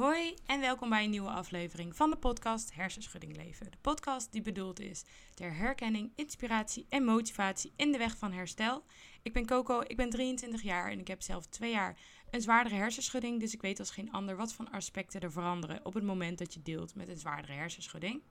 [0.00, 3.70] Hoi en welkom bij een nieuwe aflevering van de podcast Hersenschudding Leven.
[3.70, 8.84] De podcast die bedoeld is ter herkenning, inspiratie en motivatie in de weg van herstel.
[9.22, 11.96] Ik ben Coco, ik ben 23 jaar en ik heb zelf twee jaar
[12.30, 13.40] een zwaardere hersenschudding.
[13.40, 16.54] Dus ik weet als geen ander wat van aspecten er veranderen op het moment dat
[16.54, 18.22] je deelt met een zwaardere hersenschudding.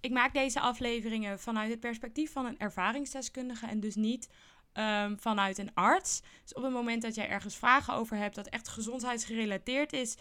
[0.00, 4.28] Ik maak deze afleveringen vanuit het perspectief van een ervaringsdeskundige en dus niet
[4.74, 6.22] um, vanuit een arts.
[6.42, 10.16] Dus op het moment dat jij ergens vragen over hebt dat echt gezondheidsgerelateerd is,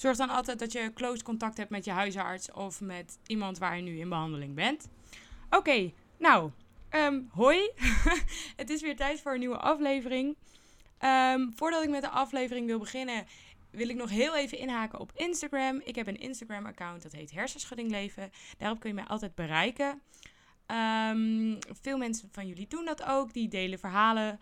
[0.00, 3.76] zorg dan altijd dat je close contact hebt met je huisarts of met iemand waar
[3.76, 4.88] je nu in behandeling bent.
[5.50, 6.50] Oké, nou,
[6.90, 7.70] um, hoi.
[8.56, 10.36] het is weer tijd voor een nieuwe aflevering.
[11.00, 13.26] Um, voordat ik met de aflevering wil beginnen,
[13.70, 15.80] wil ik nog heel even inhaken op Instagram.
[15.84, 18.30] Ik heb een Instagram-account dat heet Hersenschuddingleven.
[18.58, 20.02] Daarop kun je mij altijd bereiken.
[21.10, 23.32] Um, veel mensen van jullie doen dat ook.
[23.32, 24.40] Die delen verhalen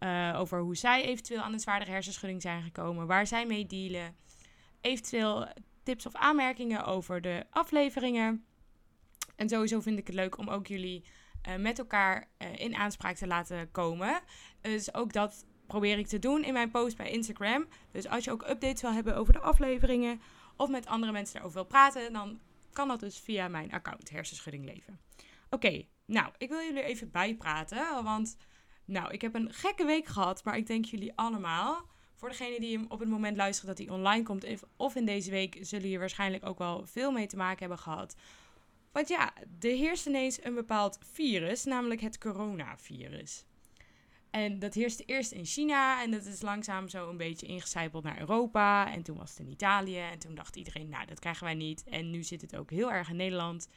[0.00, 3.06] uh, over hoe zij eventueel aan een zwaardere hersenschudding zijn gekomen.
[3.06, 4.16] Waar zij mee dealen.
[4.84, 5.48] Eventueel
[5.82, 8.44] tips of aanmerkingen over de afleveringen.
[9.36, 11.04] En sowieso vind ik het leuk om ook jullie
[11.48, 14.20] uh, met elkaar uh, in aanspraak te laten komen.
[14.60, 17.66] Dus ook dat probeer ik te doen in mijn post bij Instagram.
[17.90, 20.20] Dus als je ook updates wil hebben over de afleveringen
[20.56, 22.40] of met andere mensen erover wil praten, dan
[22.72, 25.00] kan dat dus via mijn account Hersenschudding Leven.
[25.50, 28.36] Oké, nou, ik wil jullie even bijpraten, want
[28.84, 31.92] nou, ik heb een gekke week gehad, maar ik denk jullie allemaal.
[32.14, 35.30] Voor degene die hem op het moment luisteren dat hij online komt, of in deze
[35.30, 38.14] week, zullen hier waarschijnlijk ook wel veel mee te maken hebben gehad.
[38.92, 43.44] Want ja, er heerst ineens een bepaald virus, namelijk het coronavirus.
[44.30, 48.18] En dat heerste eerst in China en dat is langzaam zo een beetje ingecijpeld naar
[48.18, 48.92] Europa.
[48.92, 51.84] En toen was het in Italië en toen dacht iedereen, nou dat krijgen wij niet.
[51.84, 53.68] En nu zit het ook heel erg in Nederland.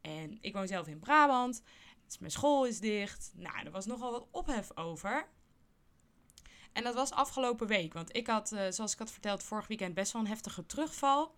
[0.00, 1.62] En ik woon zelf in Brabant.
[2.06, 3.32] Dus mijn school is dicht.
[3.36, 5.28] Nou, er was nogal wat ophef over.
[6.74, 7.92] En dat was afgelopen week.
[7.92, 11.34] Want ik had, uh, zoals ik had verteld, vorig weekend best wel een heftige terugval.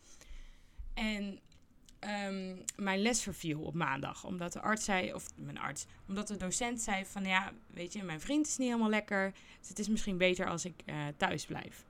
[0.95, 1.41] En
[2.01, 4.25] um, mijn les verviel op maandag.
[4.25, 8.03] Omdat de arts zei, of mijn arts, omdat de docent zei van ja, weet je,
[8.03, 9.33] mijn vriend is niet helemaal lekker.
[9.61, 11.85] Dus het is misschien beter als ik uh, thuis blijf.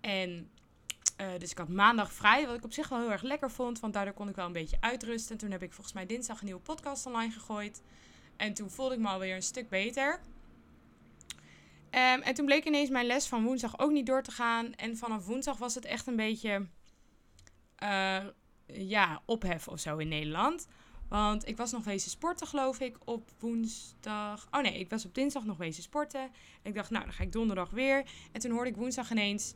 [0.00, 0.50] En
[1.20, 3.80] uh, dus ik had maandag vrij, wat ik op zich wel heel erg lekker vond,
[3.80, 5.32] want daardoor kon ik wel een beetje uitrusten.
[5.32, 7.82] En toen heb ik volgens mij dinsdag een nieuwe podcast online gegooid.
[8.36, 10.20] En toen voelde ik me alweer een stuk beter.
[11.90, 14.74] Um, en toen bleek ineens mijn les van woensdag ook niet door te gaan.
[14.74, 16.66] En vanaf woensdag was het echt een beetje,
[17.82, 18.24] uh,
[18.66, 20.66] ja, ophef of zo in Nederland.
[21.08, 24.48] Want ik was nog wezen sporten, geloof ik, op woensdag.
[24.50, 26.20] Oh nee, ik was op dinsdag nog wezen sporten.
[26.20, 26.30] En
[26.62, 28.10] ik dacht, nou, dan ga ik donderdag weer.
[28.32, 29.54] En toen hoorde ik woensdag ineens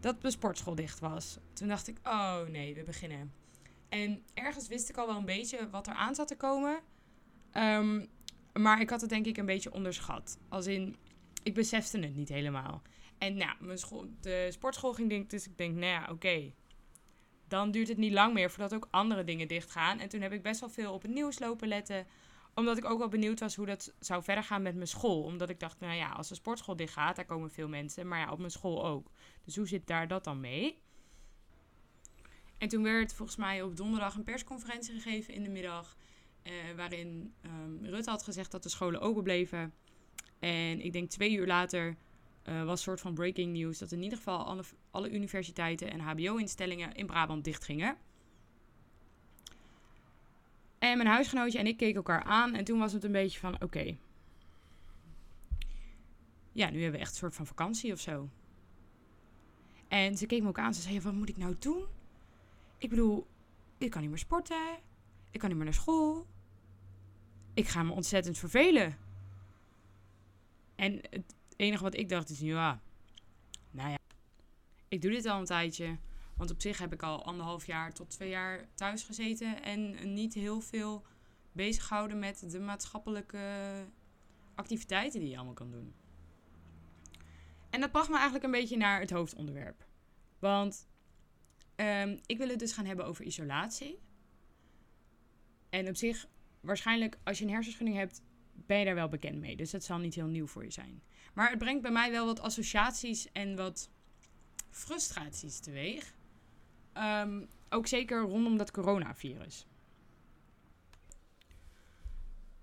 [0.00, 1.38] dat de sportschool dicht was.
[1.52, 3.32] Toen dacht ik, oh nee, we beginnen.
[3.88, 6.80] En ergens wist ik al wel een beetje wat er aan zat te komen.
[7.54, 8.08] Um,
[8.52, 10.38] maar ik had het denk ik een beetje onderschat.
[10.48, 10.96] Als in,
[11.42, 12.82] ik besefte het niet helemaal.
[13.18, 16.52] En nou, mijn school, de sportschool ging dicht, dus ik denk, nou ja, oké.
[17.48, 19.98] Dan duurt het niet lang meer voordat ook andere dingen dicht gaan.
[19.98, 22.06] En toen heb ik best wel veel op het nieuws lopen letten
[22.54, 25.22] omdat ik ook wel benieuwd was hoe dat zou verder gaan met mijn school.
[25.22, 28.08] Omdat ik dacht, nou ja, als de sportschool dicht gaat, daar komen veel mensen.
[28.08, 29.10] Maar ja, op mijn school ook.
[29.44, 30.82] Dus hoe zit daar dat dan mee?
[32.58, 35.96] En toen werd volgens mij op donderdag een persconferentie gegeven in de middag.
[36.42, 39.74] Eh, waarin um, Rutte had gezegd dat de scholen open bleven.
[40.40, 41.96] En ik denk twee uur later
[42.48, 46.00] uh, was een soort van breaking news dat in ieder geval alle, alle universiteiten en
[46.00, 47.96] HBO-instellingen in Brabant dichtgingen.
[50.78, 52.54] En mijn huisgenootje en ik keken elkaar aan.
[52.54, 53.96] En toen was het een beetje van: oké.
[56.52, 58.28] Ja, nu hebben we echt een soort van vakantie of zo.
[59.88, 60.74] En ze keek me ook aan.
[60.74, 61.84] Ze zei: Wat moet ik nou doen?
[62.78, 63.26] Ik bedoel,
[63.78, 64.78] ik kan niet meer sporten.
[65.30, 66.26] Ik kan niet meer naar school.
[67.54, 68.96] Ik ga me ontzettend vervelen.
[70.80, 72.80] En het enige wat ik dacht is: Ja,
[73.70, 73.98] nou ja,
[74.88, 75.98] ik doe dit al een tijdje.
[76.36, 80.34] Want op zich heb ik al anderhalf jaar tot twee jaar thuis gezeten en niet
[80.34, 81.06] heel veel
[81.52, 83.38] bezig gehouden met de maatschappelijke
[84.54, 85.94] activiteiten die je allemaal kan doen.
[87.70, 89.86] En dat bracht me eigenlijk een beetje naar het hoofdonderwerp.
[90.38, 90.88] Want
[91.76, 93.98] um, ik wil het dus gaan hebben over isolatie.
[95.70, 96.26] En op zich,
[96.60, 98.22] waarschijnlijk als je een hersenschudding hebt,
[98.66, 99.56] ben je daar wel bekend mee.
[99.56, 101.02] Dus dat zal niet heel nieuw voor je zijn.
[101.34, 103.90] Maar het brengt bij mij wel wat associaties en wat
[104.70, 106.14] frustraties teweeg.
[106.94, 109.66] Um, ook zeker rondom dat coronavirus.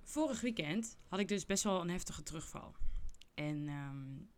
[0.04, 2.76] Vorig weekend had ik dus best wel een heftige terugval.
[3.34, 4.30] En um,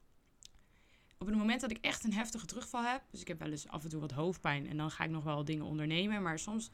[1.17, 3.67] op het moment dat ik echt een heftige terugval heb, dus ik heb wel eens
[3.67, 6.69] af en toe wat hoofdpijn en dan ga ik nog wel dingen ondernemen, maar soms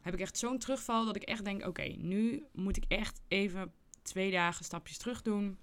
[0.00, 3.72] heb ik echt zo'n terugval dat ik echt denk: oké, nu moet ik echt even
[4.04, 5.58] twee dagen stapjes terug doen.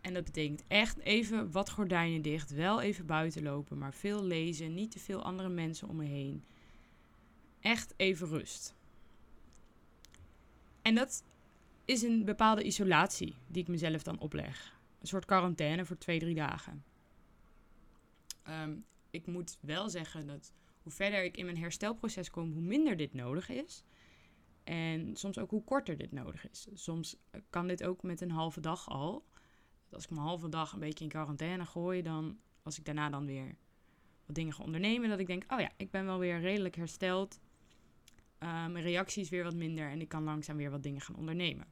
[0.00, 4.74] En dat betekent echt even wat gordijnen dicht, wel even buiten lopen, maar veel lezen,
[4.74, 6.44] niet te veel andere mensen om me heen.
[7.60, 8.74] Echt even rust.
[10.82, 11.24] En dat
[11.84, 14.78] is een bepaalde isolatie die ik mezelf dan opleg.
[15.00, 16.84] Een soort quarantaine voor twee, drie dagen.
[18.42, 18.76] Ehm,
[19.10, 20.52] ik moet wel zeggen dat
[20.82, 23.82] hoe verder ik in mijn herstelproces kom, hoe minder dit nodig is.
[24.70, 26.68] En soms ook hoe korter dit nodig is.
[26.74, 27.16] Soms
[27.50, 29.26] kan dit ook met een halve dag al.
[29.90, 33.26] Als ik mijn halve dag een beetje in quarantaine gooi, dan als ik daarna dan
[33.26, 33.56] weer
[34.26, 37.40] wat dingen ga ondernemen, dat ik denk, oh ja, ik ben wel weer redelijk hersteld.
[38.38, 41.16] Uh, mijn reactie is weer wat minder en ik kan langzaam weer wat dingen gaan
[41.16, 41.66] ondernemen.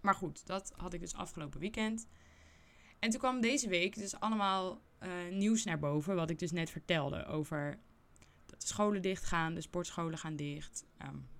[0.00, 2.08] Maar goed, dat had ik dus afgelopen weekend.
[2.98, 6.70] En toen kwam deze week dus allemaal uh, nieuws naar boven, wat ik dus net
[6.70, 7.78] vertelde over
[8.46, 10.84] dat de scholen dicht gaan, de sportscholen gaan dicht.
[11.02, 11.34] Um,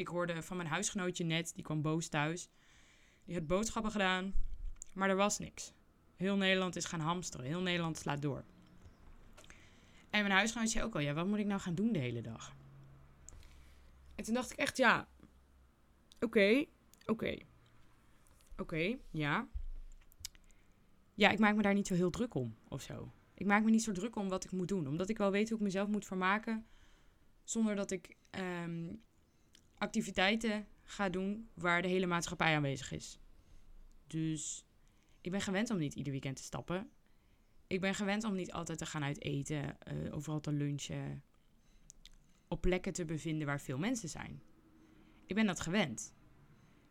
[0.00, 2.48] ik hoorde van mijn huisgenootje net, die kwam boos thuis.
[3.24, 4.34] Die had boodschappen gedaan,
[4.92, 5.72] maar er was niks.
[6.16, 8.44] Heel Nederland is gaan hamsteren, heel Nederland slaat door.
[10.10, 12.20] En mijn huisgenootje zei ook al, ja, wat moet ik nou gaan doen de hele
[12.20, 12.56] dag?
[14.14, 15.08] En toen dacht ik echt, ja,
[16.20, 16.64] oké,
[17.06, 17.38] oké,
[18.56, 19.48] oké, ja.
[21.14, 23.12] Ja, ik maak me daar niet zo heel druk om of zo.
[23.34, 25.48] Ik maak me niet zo druk om wat ik moet doen, omdat ik wel weet
[25.48, 26.66] hoe ik mezelf moet vermaken,
[27.44, 29.02] zonder dat ik um,
[29.80, 33.18] activiteiten ga doen waar de hele maatschappij aanwezig is.
[34.06, 34.64] Dus
[35.20, 36.90] ik ben gewend om niet ieder weekend te stappen.
[37.66, 41.22] Ik ben gewend om niet altijd te gaan uit eten, uh, overal te lunchen,
[42.48, 44.42] op plekken te bevinden waar veel mensen zijn.
[45.26, 46.14] Ik ben dat gewend.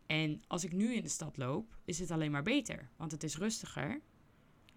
[0.06, 3.22] En als ik nu in de stad loop, is het alleen maar beter, want het
[3.22, 4.00] is rustiger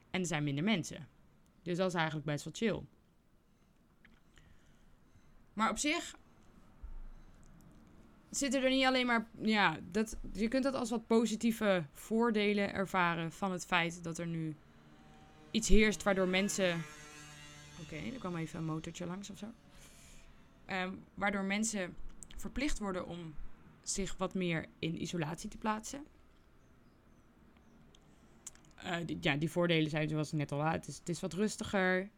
[0.10, 1.07] en er zijn minder mensen.
[1.62, 2.86] Dus dat is eigenlijk best wel chill.
[5.54, 6.15] Maar op zich
[8.35, 9.27] zitten er niet alleen maar.
[9.41, 14.27] Ja, dat, je kunt dat als wat positieve voordelen ervaren van het feit dat er
[14.27, 14.56] nu
[15.51, 16.81] iets heerst waardoor mensen.
[17.81, 19.45] Oké, er kwam even een motortje langs of zo.
[20.68, 21.95] Um, waardoor mensen
[22.38, 23.35] verplicht worden om
[23.81, 26.06] zich wat meer in isolatie te plaatsen.
[28.83, 30.63] Uh, die, ja, die voordelen zijn zoals net al.
[30.63, 32.09] Het is, het is wat rustiger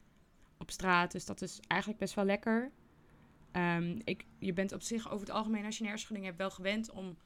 [0.58, 2.72] op straat, dus dat is eigenlijk best wel lekker.
[3.57, 6.52] Um, ik, je bent op zich over het algemeen als je een hersenschudding hebt wel
[6.52, 7.18] gewend om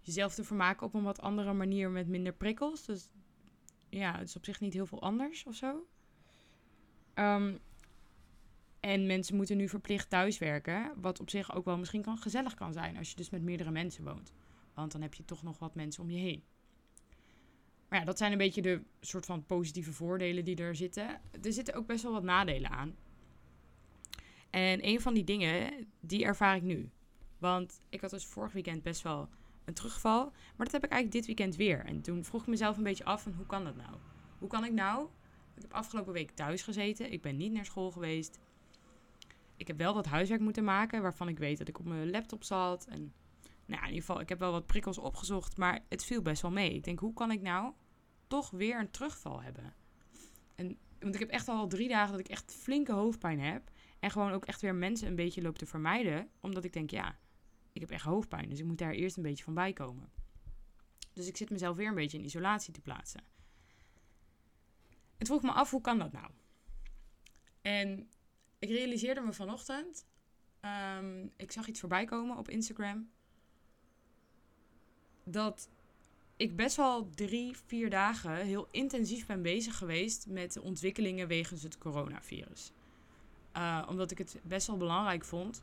[0.00, 2.84] jezelf te vermaken op een wat andere manier met minder prikkels.
[2.84, 3.10] Dus
[3.88, 5.86] ja, het is op zich niet heel veel anders of zo.
[7.14, 7.58] Um,
[8.80, 12.72] en mensen moeten nu verplicht thuiswerken, wat op zich ook wel misschien kan, gezellig kan
[12.72, 14.32] zijn als je dus met meerdere mensen woont.
[14.74, 16.44] Want dan heb je toch nog wat mensen om je heen.
[17.88, 21.20] Maar ja, dat zijn een beetje de soort van positieve voordelen die er zitten.
[21.42, 22.96] Er zitten ook best wel wat nadelen aan.
[24.54, 26.90] En een van die dingen, die ervaar ik nu.
[27.38, 29.28] Want ik had dus vorig weekend best wel
[29.64, 30.24] een terugval.
[30.24, 31.84] Maar dat heb ik eigenlijk dit weekend weer.
[31.84, 33.96] En toen vroeg ik mezelf een beetje af van hoe kan dat nou?
[34.38, 35.08] Hoe kan ik nou?
[35.54, 37.12] Ik heb afgelopen week thuis gezeten.
[37.12, 38.38] Ik ben niet naar school geweest.
[39.56, 42.44] Ik heb wel wat huiswerk moeten maken waarvan ik weet dat ik op mijn laptop
[42.44, 42.86] zat.
[42.86, 43.12] En
[43.66, 46.50] nou, in ieder geval, ik heb wel wat prikkels opgezocht, maar het viel best wel
[46.50, 46.74] mee.
[46.74, 47.72] Ik denk, hoe kan ik nou
[48.26, 49.74] toch weer een terugval hebben?
[50.54, 53.72] En, want ik heb echt al drie dagen dat ik echt flinke hoofdpijn heb.
[54.04, 56.30] En gewoon ook echt weer mensen een beetje loop te vermijden.
[56.40, 57.18] Omdat ik denk, ja,
[57.72, 58.48] ik heb echt hoofdpijn.
[58.48, 60.12] Dus ik moet daar eerst een beetje van bij komen.
[61.12, 63.24] Dus ik zit mezelf weer een beetje in isolatie te plaatsen.
[65.16, 66.30] Het vroeg me af, hoe kan dat nou?
[67.62, 68.08] En
[68.58, 70.06] ik realiseerde me vanochtend.
[70.98, 73.10] Um, ik zag iets voorbij komen op Instagram.
[75.22, 75.68] Dat
[76.36, 81.62] ik best wel drie, vier dagen heel intensief ben bezig geweest met de ontwikkelingen wegens
[81.62, 82.72] het coronavirus.
[83.56, 85.62] Uh, omdat ik het best wel belangrijk vond.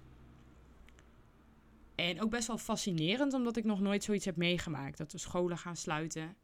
[1.95, 4.97] En ook best wel fascinerend, omdat ik nog nooit zoiets heb meegemaakt.
[4.97, 6.35] Dat we scholen gaan sluiten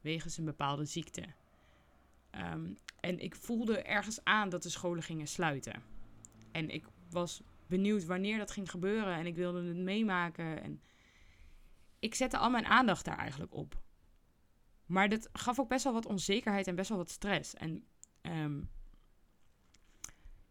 [0.00, 1.24] wegens een bepaalde ziekte.
[2.52, 5.82] Um, en ik voelde ergens aan dat de scholen gingen sluiten.
[6.52, 9.14] En ik was benieuwd wanneer dat ging gebeuren.
[9.14, 10.62] En ik wilde het meemaken.
[10.62, 10.82] En
[11.98, 13.82] ik zette al mijn aandacht daar eigenlijk op.
[14.86, 17.54] Maar dat gaf ook best wel wat onzekerheid en best wel wat stress.
[17.54, 17.84] En
[18.22, 18.70] um,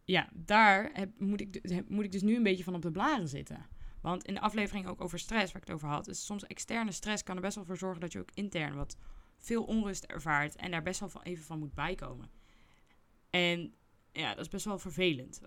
[0.04, 3.68] ja, daar moet, ik, moet ik dus nu een beetje van op de blaren zitten.
[4.02, 6.92] Want in de aflevering ook over stress, waar ik het over had, is soms externe
[6.92, 8.98] stress kan er best wel voor zorgen dat je ook intern wat
[9.38, 12.30] veel onrust ervaart en daar best wel van even van moet bijkomen.
[13.30, 13.74] En
[14.12, 15.42] ja, dat is best wel vervelend.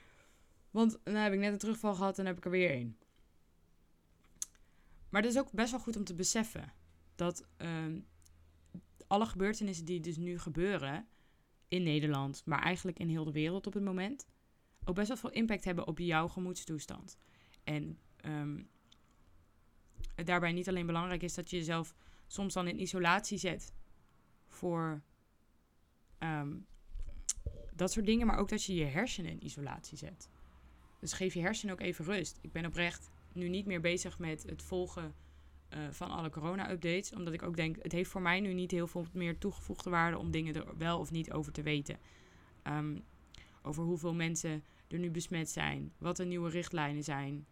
[0.70, 2.96] Want dan heb ik net een terugval gehad en heb ik er weer één.
[5.08, 6.72] Maar het is ook best wel goed om te beseffen
[7.14, 7.86] dat uh,
[9.06, 11.06] alle gebeurtenissen die dus nu gebeuren,
[11.72, 14.26] in Nederland, maar eigenlijk in heel de wereld op het moment,
[14.84, 17.16] ook best wel veel impact hebben op jouw gemoedstoestand.
[17.64, 18.68] En um,
[20.14, 21.94] daarbij niet alleen belangrijk is dat je jezelf
[22.26, 23.72] soms dan in isolatie zet
[24.46, 25.02] voor
[26.18, 26.56] ehm,
[27.74, 28.26] dat soort dingen.
[28.26, 30.28] Maar ook dat je je hersenen in isolatie zet.
[31.00, 32.38] Dus geef je hersenen ook even rust.
[32.40, 35.14] Ik ben oprecht nu niet meer bezig met het volgen
[35.74, 37.12] uh, van alle corona-updates.
[37.12, 40.18] Omdat ik ook denk, het heeft voor mij nu niet heel veel meer toegevoegde waarde
[40.18, 41.98] om dingen er wel of niet over te weten.
[42.64, 43.04] Um,
[43.62, 47.46] over hoeveel mensen er nu besmet zijn, wat de nieuwe richtlijnen zijn,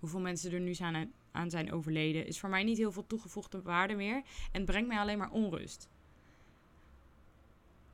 [0.00, 3.62] hoeveel mensen er nu zijn aan zijn overleden, is voor mij niet heel veel toegevoegde
[3.62, 4.22] waarde meer.
[4.52, 5.88] En brengt mij alleen maar onrust.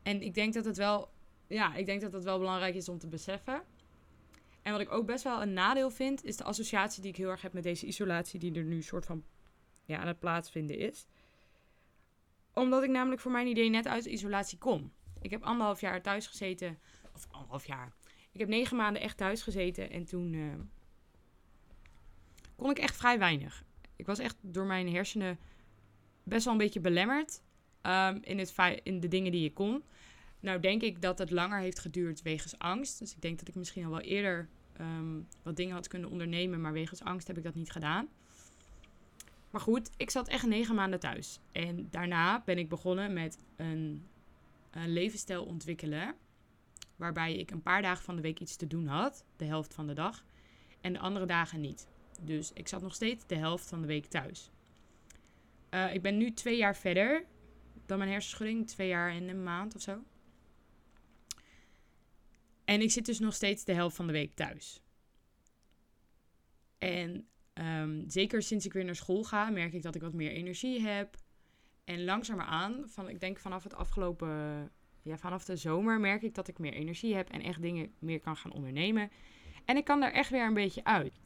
[0.03, 1.11] En ik denk dat het wel,
[1.47, 3.63] ja, ik denk dat het wel belangrijk is om te beseffen.
[4.63, 7.31] En wat ik ook best wel een nadeel vind, is de associatie die ik heel
[7.31, 9.25] erg heb met deze isolatie, die er nu soort van
[9.85, 11.07] ja, aan het plaatsvinden is.
[12.55, 14.93] Omdat ik namelijk voor mijn idee net uit isolatie kom.
[15.21, 16.79] Ik heb anderhalf jaar thuis gezeten,
[17.15, 17.93] of anderhalf jaar.
[18.33, 20.55] Ik heb negen maanden echt thuis gezeten en toen uh,
[22.57, 23.65] kon ik echt vrij weinig.
[23.97, 25.39] Ik was echt door mijn hersenen
[26.23, 27.43] best wel een beetje belemmerd
[27.83, 29.85] um, in, het in de dingen die ik kon.
[30.43, 32.99] Nou denk ik dat het langer heeft geduurd wegens angst.
[32.99, 34.49] Dus ik denk dat ik misschien al wel eerder
[34.81, 38.09] um, wat dingen had kunnen ondernemen, maar wegens angst heb ik dat niet gedaan.
[39.51, 41.41] Maar goed, ik zat echt negen maanden thuis.
[41.53, 44.07] En daarna ben ik begonnen met een,
[44.71, 46.15] een levensstijl ontwikkelen.
[46.97, 49.87] Waarbij ik een paar dagen van de week iets te doen had, de helft van
[49.87, 50.25] de dag.
[50.81, 51.89] En de andere dagen niet.
[52.21, 54.51] Dus ik zat nog steeds de helft van de week thuis.
[55.71, 57.25] Uh, ik ben nu twee jaar verder
[57.87, 58.67] dan mijn hersenschudding.
[58.67, 60.03] Twee jaar en een maand of zo.
[62.73, 64.83] En ik zit dus nog steeds de helft van de week thuis.
[66.79, 70.31] En um, zeker sinds ik weer naar school ga, merk ik dat ik wat meer
[70.31, 71.17] energie heb.
[71.85, 74.29] En langzaamaan, van, ik denk vanaf het afgelopen,
[75.03, 78.21] ja, vanaf de zomer, merk ik dat ik meer energie heb en echt dingen meer
[78.21, 79.11] kan gaan ondernemen.
[79.65, 81.21] En ik kan daar echt weer een beetje uit.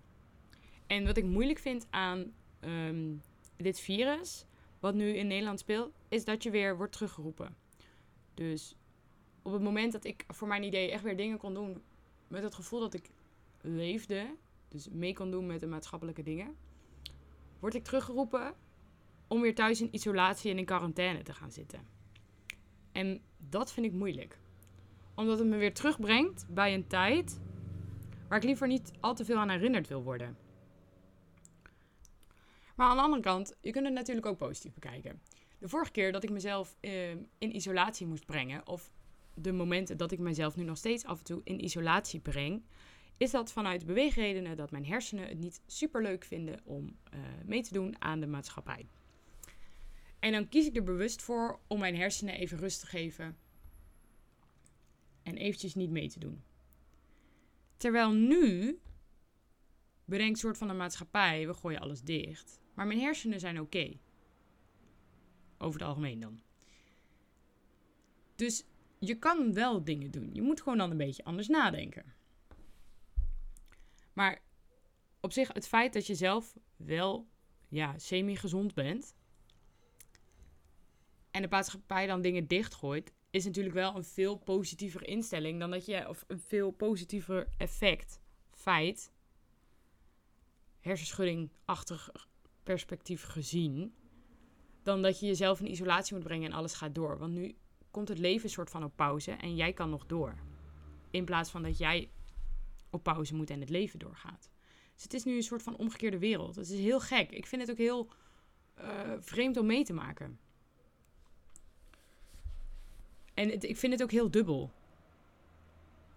[0.86, 3.22] En wat ik moeilijk vind aan um,
[3.56, 4.46] dit virus,
[4.80, 7.56] wat nu in Nederland speelt, is dat je weer wordt teruggeroepen.
[8.34, 8.76] Dus
[9.46, 11.82] op het moment dat ik voor mijn idee echt weer dingen kon doen
[12.28, 13.10] met het gevoel dat ik
[13.60, 14.36] leefde,
[14.68, 16.56] dus mee kon doen met de maatschappelijke dingen,
[17.60, 18.54] word ik teruggeroepen
[19.28, 21.80] om weer thuis in isolatie en in quarantaine te gaan zitten.
[22.92, 24.38] En dat vind ik moeilijk.
[25.14, 27.40] Omdat het me weer terugbrengt bij een tijd
[28.28, 30.36] waar ik liever niet al te veel aan herinnerd wil worden.
[32.76, 35.20] Maar aan de andere kant, je kunt het natuurlijk ook positief bekijken.
[35.58, 38.90] De vorige keer dat ik mezelf uh, in isolatie moest brengen, of
[39.36, 42.62] de momenten dat ik mezelf nu nog steeds af en toe in isolatie breng,
[43.16, 47.62] is dat vanuit beweegredenen dat mijn hersenen het niet super leuk vinden om uh, mee
[47.62, 48.88] te doen aan de maatschappij.
[50.18, 53.36] En dan kies ik er bewust voor om mijn hersenen even rust te geven
[55.22, 56.42] en eventjes niet mee te doen.
[57.76, 58.78] Terwijl nu
[60.04, 62.60] bedenkt soort van de maatschappij, we gooien alles dicht.
[62.74, 63.98] Maar mijn hersenen zijn oké.
[65.58, 66.40] Over het algemeen dan.
[68.34, 68.64] Dus
[68.98, 70.30] je kan wel dingen doen.
[70.32, 72.14] Je moet gewoon dan een beetje anders nadenken.
[74.12, 74.42] Maar
[75.20, 77.28] op zich, het feit dat je zelf wel
[77.68, 79.14] ja, semi-gezond bent.
[81.30, 83.12] En de maatschappij dan dingen dichtgooit.
[83.30, 86.08] Is natuurlijk wel een veel positiever instelling dan dat je.
[86.08, 88.20] Of een veel positiever effect.
[88.50, 89.12] Feit.
[90.80, 92.10] Hersenschudding-achtig
[92.62, 93.94] perspectief gezien.
[94.82, 97.18] Dan dat je jezelf in isolatie moet brengen en alles gaat door.
[97.18, 97.56] Want nu
[97.96, 100.34] komt het leven soort van op pauze en jij kan nog door.
[101.10, 102.10] In plaats van dat jij
[102.90, 104.50] op pauze moet en het leven doorgaat.
[104.94, 106.56] Dus het is nu een soort van omgekeerde wereld.
[106.56, 107.30] Het is heel gek.
[107.30, 108.08] Ik vind het ook heel
[108.80, 110.38] uh, vreemd om mee te maken.
[113.34, 114.72] En ik vind het ook heel dubbel.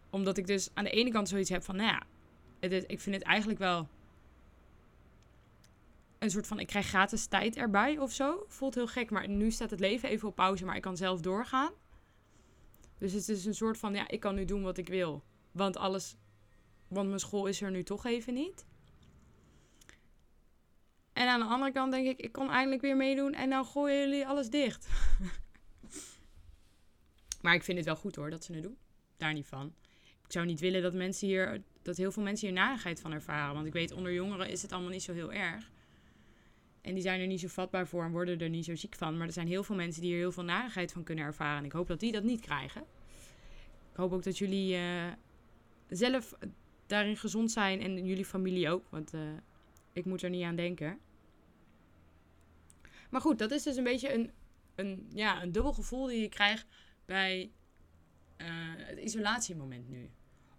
[0.10, 2.04] Omdat ik dus aan de ene kant zoiets heb van, nou ja,
[2.60, 3.88] het, ik vind het eigenlijk wel
[6.20, 8.44] een soort van, ik krijg gratis tijd erbij of zo.
[8.48, 11.22] Voelt heel gek, maar nu staat het leven even op pauze, maar ik kan zelf
[11.22, 11.72] doorgaan.
[12.98, 15.24] Dus het is een soort van, ja, ik kan nu doen wat ik wil.
[15.52, 16.16] Want alles,
[16.88, 18.66] want mijn school is er nu toch even niet.
[21.14, 24.00] En aan de andere kant denk ik, ik kan eindelijk weer meedoen en dan gooien
[24.00, 24.88] jullie alles dicht.
[27.42, 28.78] maar ik vind het wel goed hoor, dat ze het doen.
[29.18, 29.74] Daar niet van.
[30.26, 33.54] Ik zou niet willen dat mensen hier, dat heel veel mensen hier narigheid van ervaren.
[33.54, 35.72] Want ik weet, onder jongeren is het allemaal niet zo heel erg.
[36.82, 39.18] En die zijn er niet zo vatbaar voor en worden er niet zo ziek van.
[39.18, 41.58] Maar er zijn heel veel mensen die er heel veel narigheid van kunnen ervaren.
[41.58, 42.82] En ik hoop dat die dat niet krijgen.
[43.92, 45.12] Ik hoop ook dat jullie uh,
[45.90, 46.38] zelf
[46.86, 48.90] daarin gezond zijn en jullie familie ook.
[48.90, 49.22] Want uh,
[49.94, 51.00] ik moet er niet aan denken.
[53.10, 54.32] Maar goed, dat is dus een beetje een,
[54.76, 56.68] een, ja, een dubbel gevoel die je krijgt
[57.06, 57.52] bij
[58.38, 60.10] uh, het isolatiemoment nu.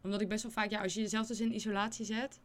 [0.02, 2.40] Omdat ik best wel vaak, ja, als je jezelf dus in isolatie zet,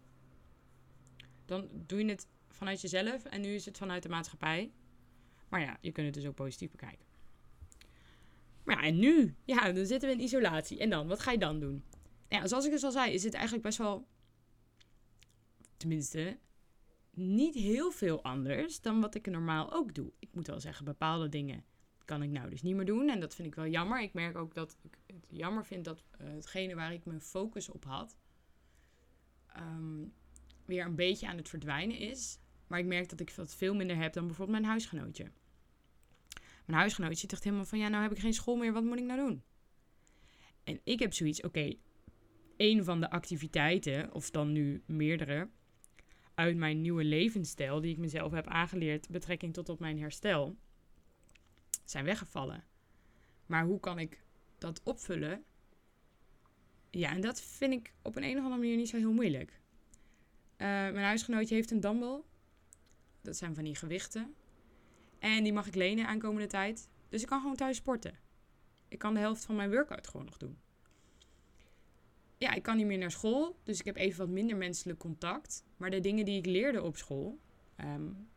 [1.46, 4.72] dan doe je het vanuit jezelf en nu is het vanuit de maatschappij.
[5.50, 7.06] Maar ja, je kunt het dus ook positief bekijken.
[8.64, 9.36] Maar ja, en nu?
[9.46, 10.80] Ja, dan zitten we in isolatie.
[10.80, 11.08] En dan?
[11.08, 11.84] Wat ga je dan doen?
[12.30, 14.08] Ja, zoals ik dus al zei, is het eigenlijk best wel...
[15.78, 16.38] Tenminste,
[17.12, 20.12] niet heel veel anders dan wat ik normaal ook doe.
[20.20, 21.64] Ik moet wel zeggen, bepaalde dingen
[22.06, 23.10] kan ik nou dus niet meer doen.
[23.10, 24.02] En dat vind ik wel jammer.
[24.02, 27.70] Ik merk ook dat ik het jammer vind dat uh, hetgene waar ik mijn focus
[27.70, 28.18] op had...
[29.48, 30.04] Ehm,
[30.66, 32.40] weer een beetje aan het verdwijnen is.
[32.68, 35.32] Maar ik merk dat ik dat veel minder heb dan bijvoorbeeld mijn huisgenootje.
[36.66, 37.80] Mijn huisgenootje zit echt helemaal van...
[37.80, 38.74] Ja, nou heb ik geen school meer.
[38.74, 39.44] Wat moet ik nou doen?
[40.64, 41.42] En ik heb zoiets...
[41.42, 41.76] Oké,
[42.58, 44.14] okay, van de activiteiten...
[44.14, 45.50] Of dan nu meerdere...
[46.34, 47.82] Uit mijn nieuwe levensstijl...
[47.82, 49.10] Die ik mezelf heb aangeleerd...
[49.10, 50.56] Betrekking tot op mijn herstel...
[51.84, 52.64] Zijn weggevallen.
[53.46, 54.24] Maar hoe kan ik
[54.58, 55.44] dat opvullen?
[56.90, 59.50] Ja, en dat vind ik op een, een of andere manier niet zo heel moeilijk.
[59.50, 62.22] Uh, mijn huisgenootje heeft een dumbbell.
[63.26, 64.36] Dat zijn van die gewichten.
[65.20, 66.90] En die mag ik lenen aankomende tijd.
[67.10, 68.20] Dus ik kan gewoon thuis sporten.
[68.88, 70.58] Ik kan de helft van mijn workout gewoon nog doen.
[72.38, 73.60] Ja, ik kan niet meer naar school.
[73.64, 75.64] Dus ik heb even wat minder menselijk contact.
[75.78, 77.40] Maar de dingen die ik leerde op school.
[77.78, 78.28] Um,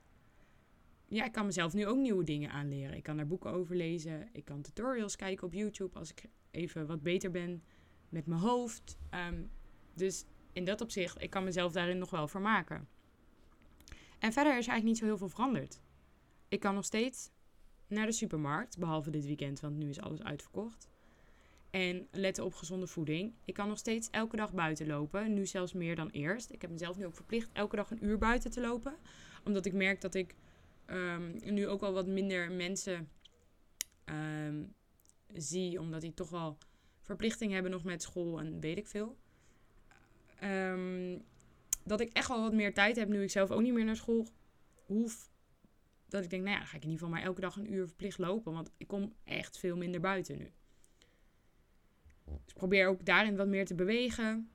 [1.09, 2.97] ja, ik kan mezelf nu ook nieuwe dingen aanleren.
[2.97, 4.29] Ik kan daar boeken over lezen.
[4.33, 7.63] Ik kan tutorials kijken op YouTube als ik even wat beter ben
[8.09, 8.99] met mijn hoofd.
[9.11, 9.51] Um,
[9.95, 12.89] dus in dat opzicht, ik kan mezelf daarin nog wel vermaken.
[14.19, 15.81] En verder is eigenlijk niet zo heel veel veranderd.
[16.49, 17.31] Ik kan nog steeds
[17.87, 20.89] naar de supermarkt, behalve dit weekend, want nu is alles uitverkocht.
[21.71, 23.35] En letten op gezonde voeding.
[23.45, 26.51] Ik kan nog steeds elke dag buiten lopen, nu zelfs meer dan eerst.
[26.51, 28.97] Ik heb mezelf nu ook verplicht elke dag een uur buiten te lopen,
[29.45, 30.35] omdat ik merk dat ik
[30.87, 33.09] um, nu ook wel wat minder mensen
[34.05, 34.75] um,
[35.35, 36.59] zie, omdat die toch wel
[37.01, 39.17] verplichting hebben nog met school en weet ik veel.
[40.43, 41.25] Um,
[41.89, 43.97] dat ik echt wel wat meer tijd heb nu ik zelf ook niet meer naar
[43.97, 44.27] school
[44.87, 45.31] hoef.
[46.09, 47.73] Dat ik denk, nou ja, dan ga ik in ieder geval maar elke dag een
[47.73, 48.53] uur verplicht lopen.
[48.53, 50.51] Want ik kom echt veel minder buiten nu.
[52.25, 54.51] Dus ik probeer ook daarin wat meer te bewegen.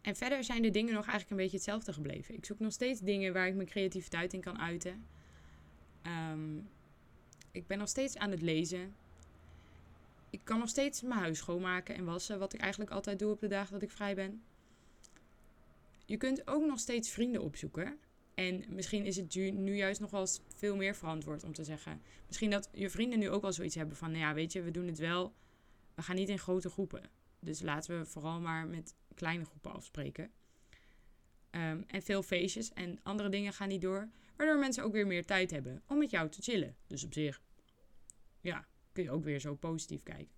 [0.00, 2.34] En verder zijn de dingen nog eigenlijk een beetje hetzelfde gebleven.
[2.34, 5.06] Ik zoek nog steeds dingen waar ik mijn creativiteit in kan uiten.
[6.32, 6.68] Um,
[7.50, 8.94] ik ben nog steeds aan het lezen
[10.34, 13.40] ik kan nog steeds mijn huis schoonmaken en wassen, wat ik eigenlijk altijd doe op
[13.40, 14.42] de dagen dat ik vrij ben.
[16.04, 17.98] Je kunt ook nog steeds vrienden opzoeken.
[18.34, 22.02] En misschien is het nu juist nog wel veel meer verantwoord om te zeggen.
[22.26, 24.70] Misschien dat je vrienden nu ook wel zoiets hebben van, nou ja, weet je, we
[24.70, 25.34] doen het wel.
[25.94, 27.02] We gaan niet in grote groepen.
[27.40, 30.30] Dus laten we vooral maar met kleine groepen afspreken.
[31.50, 34.08] Um, en veel feestjes en andere dingen gaan niet door.
[34.36, 36.76] Waardoor mensen ook weer meer tijd hebben om met jou te chillen.
[36.86, 37.42] Dus op zich,
[38.40, 40.34] ja, kun je ook weer zo positief kijken.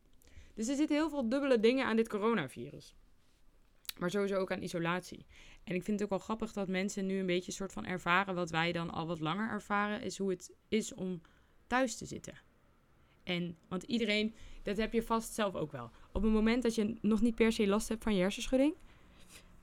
[0.54, 2.94] Dus er zitten heel veel dubbele dingen aan dit coronavirus.
[3.98, 5.26] Maar sowieso ook aan isolatie.
[5.64, 7.86] En ik vind het ook wel grappig dat mensen nu een beetje een soort van
[7.86, 11.20] ervaren wat wij dan al wat langer ervaren, is hoe het is om
[11.66, 12.34] thuis te zitten.
[13.22, 15.90] En, want iedereen, dat heb je vast zelf ook wel.
[16.12, 18.74] Op het moment dat je nog niet per se last hebt van je hersenschudding.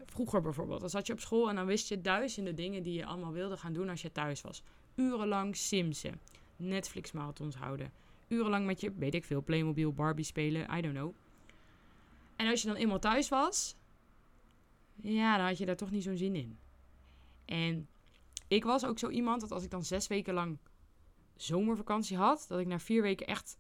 [0.06, 3.06] Vroeger bijvoorbeeld, dan zat je op school en dan wist je duizenden dingen die je
[3.06, 4.64] allemaal wilde gaan doen als je thuis was.
[4.96, 6.22] Urenlang simsen,
[6.56, 7.92] Netflix-marathons houden,
[8.28, 11.14] urenlang met je, weet ik veel, Playmobil, Barbie spelen, I don't know.
[12.36, 13.76] En als je dan eenmaal thuis was,
[15.02, 16.58] ja, dan had je daar toch niet zo'n zin in.
[17.46, 17.88] En
[18.48, 20.58] ik was ook zo iemand dat als ik dan zes weken lang
[21.36, 23.58] zomervakantie had, dat ik na vier weken echt.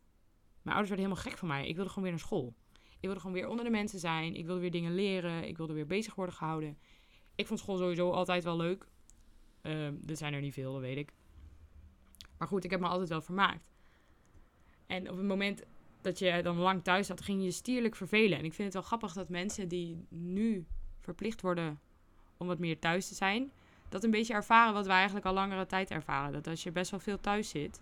[0.61, 1.67] Mijn ouders werden helemaal gek van mij.
[1.67, 2.53] Ik wilde gewoon weer naar school.
[2.73, 4.35] Ik wilde gewoon weer onder de mensen zijn.
[4.35, 5.47] Ik wilde weer dingen leren.
[5.47, 6.77] Ik wilde weer bezig worden gehouden.
[7.35, 8.87] Ik vond school sowieso altijd wel leuk.
[9.61, 11.13] Uh, er zijn er niet veel, dat weet ik.
[12.37, 13.71] Maar goed, ik heb me altijd wel vermaakt.
[14.87, 15.63] En op het moment
[16.01, 18.37] dat je dan lang thuis zat, ging je stierlijk vervelen.
[18.37, 20.65] En ik vind het wel grappig dat mensen die nu
[21.03, 21.79] verplicht worden
[22.37, 23.51] om wat meer thuis te zijn,
[23.89, 26.33] dat een beetje ervaren wat wij eigenlijk al langere tijd ervaren.
[26.33, 27.81] Dat als je best wel veel thuis zit,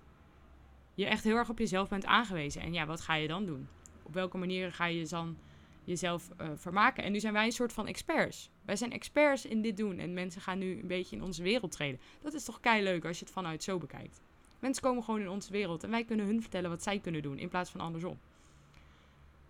[0.94, 2.62] je echt heel erg op jezelf bent aangewezen.
[2.62, 3.68] En ja, wat ga je dan doen?
[4.04, 5.38] Op welke manieren ga je dan
[5.84, 7.04] jezelf uh, vermaken?
[7.04, 8.50] En nu zijn wij een soort van experts.
[8.66, 10.00] Wij zijn experts in dit doen.
[10.00, 12.00] En mensen gaan nu een beetje in onze wereld treden.
[12.22, 14.22] Dat is toch kei leuk als je het vanuit zo bekijkt.
[14.60, 17.38] Mensen komen gewoon in onze wereld en wij kunnen hun vertellen wat zij kunnen doen
[17.38, 18.20] in plaats van andersom.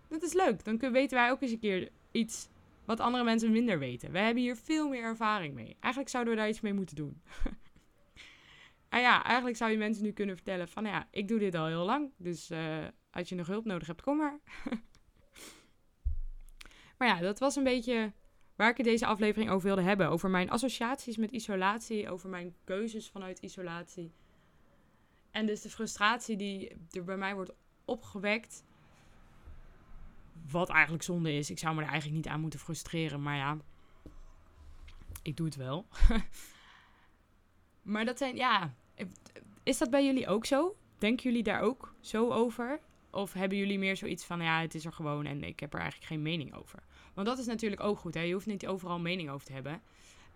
[0.08, 0.64] Dat is leuk.
[0.64, 2.48] Dan weten wij ook eens een keer iets
[2.84, 4.12] wat andere mensen minder weten.
[4.12, 5.76] Wij hebben hier veel meer ervaring mee.
[5.80, 7.22] Eigenlijk zouden we daar iets mee moeten doen.
[8.88, 11.66] ah ja, eigenlijk zou je mensen nu kunnen vertellen van ja, ik doe dit al
[11.66, 12.12] heel lang.
[12.16, 12.76] Dus uh,
[13.10, 14.38] als je nog hulp nodig hebt, kom maar.
[16.98, 18.12] maar ja, dat was een beetje
[18.56, 20.08] waar ik het deze aflevering over wilde hebben.
[20.08, 24.12] Over mijn associaties met isolatie, over mijn keuzes vanuit isolatie.
[25.30, 27.52] En dus de frustratie die er bij mij wordt
[27.84, 28.64] opgewekt.
[30.50, 31.50] Wat eigenlijk zonde is.
[31.50, 33.22] Ik zou me er eigenlijk niet aan moeten frustreren.
[33.22, 33.56] Maar ja,
[35.22, 35.86] ik doe het wel.
[37.82, 38.74] Maar dat zijn, ja,
[39.62, 40.76] is dat bij jullie ook zo?
[40.98, 42.80] Denken jullie daar ook zo over?
[43.10, 45.80] Of hebben jullie meer zoiets van, ja, het is er gewoon en ik heb er
[45.80, 46.82] eigenlijk geen mening over?
[47.14, 48.20] Want dat is natuurlijk ook goed, hè?
[48.20, 49.82] Je hoeft niet overal mening over te hebben.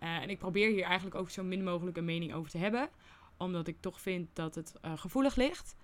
[0.03, 2.89] Uh, en ik probeer hier eigenlijk ook zo min mogelijk een mening over te hebben.
[3.37, 5.75] Omdat ik toch vind dat het uh, gevoelig ligt.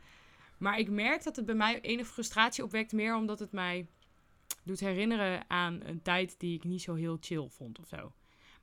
[0.57, 2.91] Maar ik merk dat het bij mij enige frustratie opwekt.
[2.91, 3.87] Meer omdat het mij
[4.63, 8.13] doet herinneren aan een tijd die ik niet zo heel chill vond of zo.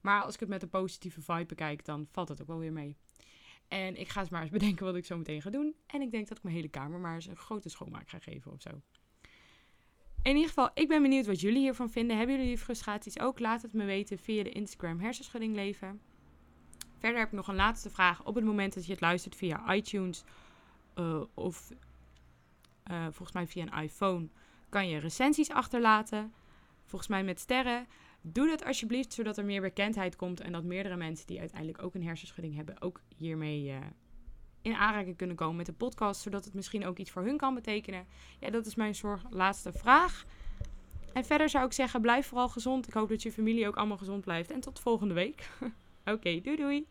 [0.00, 2.72] Maar als ik het met een positieve vibe bekijk, dan valt het ook wel weer
[2.72, 2.96] mee.
[3.68, 5.74] En ik ga eens maar eens bedenken wat ik zo meteen ga doen.
[5.86, 8.52] En ik denk dat ik mijn hele kamer maar eens een grote schoonmaak ga geven
[8.52, 8.70] of zo.
[10.22, 12.16] In ieder geval, ik ben benieuwd wat jullie hiervan vinden.
[12.16, 13.38] Hebben jullie frustraties ook?
[13.38, 16.00] Laat het me weten via de Instagram Hersenschudding Leven.
[16.98, 18.24] Verder heb ik nog een laatste vraag.
[18.24, 20.24] Op het moment dat je het luistert via iTunes
[20.98, 21.72] uh, of
[22.90, 24.28] uh, volgens mij via een iPhone,
[24.70, 26.32] kan je recensies achterlaten.
[26.84, 27.86] Volgens mij met sterren.
[28.22, 31.94] Doe dat alsjeblieft, zodat er meer bekendheid komt en dat meerdere mensen die uiteindelijk ook
[31.94, 33.76] een hersenschudding hebben, ook hiermee uh,
[34.62, 37.54] in aanraking kunnen komen met de podcast, zodat het misschien ook iets voor hun kan
[37.54, 38.06] betekenen.
[38.40, 40.24] Ja, dat is mijn zorg laatste vraag.
[41.12, 42.88] En verder zou ik zeggen, blijf vooral gezond.
[42.88, 44.50] Ik hoop dat je familie ook allemaal gezond blijft.
[44.50, 45.50] En tot volgende week.
[46.04, 46.86] Oké, doei doei.